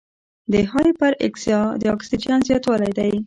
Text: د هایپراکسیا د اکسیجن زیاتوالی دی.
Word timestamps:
د 0.51 0.53
هایپراکسیا 0.71 1.61
د 1.81 1.83
اکسیجن 1.95 2.39
زیاتوالی 2.47 2.91
دی. 2.97 3.13